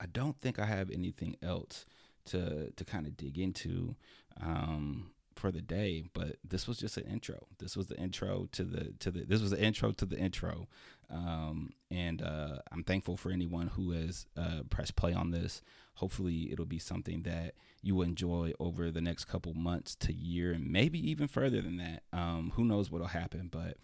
I 0.00 0.06
don't 0.06 0.40
think 0.40 0.58
I 0.58 0.66
have 0.66 0.90
anything 0.90 1.36
else 1.42 1.86
to 2.26 2.72
to 2.72 2.84
kind 2.84 3.06
of 3.06 3.16
dig 3.16 3.38
into 3.38 3.96
um, 4.40 5.10
for 5.34 5.50
the 5.50 5.60
day. 5.60 6.04
But 6.12 6.36
this 6.46 6.66
was 6.66 6.78
just 6.78 6.96
an 6.96 7.04
intro. 7.04 7.46
This 7.58 7.76
was 7.76 7.86
the 7.86 7.96
intro 7.96 8.48
to 8.52 8.64
the 8.64 8.92
to 9.00 9.10
the 9.10 9.24
this 9.24 9.40
was 9.40 9.50
the 9.50 9.62
intro 9.62 9.92
to 9.92 10.06
the 10.06 10.18
intro. 10.18 10.68
Um, 11.10 11.74
and 11.90 12.22
uh, 12.22 12.58
I'm 12.72 12.82
thankful 12.82 13.16
for 13.16 13.30
anyone 13.30 13.68
who 13.68 13.92
has 13.92 14.26
uh, 14.36 14.62
pressed 14.70 14.96
play 14.96 15.12
on 15.12 15.30
this. 15.30 15.62
Hopefully, 15.94 16.50
it'll 16.50 16.64
be 16.64 16.78
something 16.78 17.22
that 17.22 17.54
you 17.82 17.94
will 17.94 18.02
enjoy 18.02 18.52
over 18.58 18.90
the 18.90 19.02
next 19.02 19.26
couple 19.26 19.54
months 19.54 19.94
to 19.96 20.12
year, 20.12 20.52
and 20.52 20.70
maybe 20.70 20.98
even 21.10 21.28
further 21.28 21.60
than 21.60 21.76
that. 21.76 22.02
Um, 22.12 22.52
who 22.56 22.64
knows 22.64 22.90
what'll 22.90 23.08
happen? 23.08 23.48
But 23.50 23.76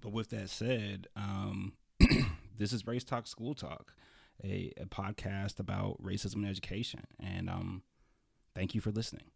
but 0.00 0.12
with 0.12 0.30
that 0.30 0.48
said, 0.48 1.08
um, 1.16 1.74
this 2.58 2.72
is 2.72 2.86
Race 2.86 3.04
Talk 3.04 3.26
School 3.26 3.54
Talk 3.54 3.92
a, 4.44 4.72
a 4.76 4.86
podcast 4.86 5.58
about 5.58 6.02
racism 6.02 6.36
and 6.36 6.46
education. 6.46 7.06
And 7.20 7.48
um, 7.48 7.82
thank 8.54 8.74
you 8.74 8.80
for 8.80 8.90
listening. 8.90 9.30